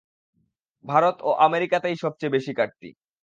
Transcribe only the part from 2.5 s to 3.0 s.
কাটতি।